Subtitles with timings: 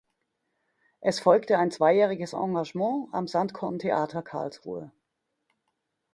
[1.01, 4.91] Es folgte ein zweijähriges Engagement am Sandkorn Theater Karlsruhe.